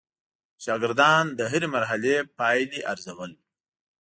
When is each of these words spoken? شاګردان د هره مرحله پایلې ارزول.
شاګردان 0.63 1.25
د 1.37 1.39
هره 1.51 1.67
مرحله 1.75 2.13
پایلې 2.37 2.79
ارزول. 2.91 3.31